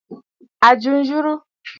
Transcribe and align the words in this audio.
À 0.67 0.69
jɨ 0.81 0.91
nyurə. 0.97 1.33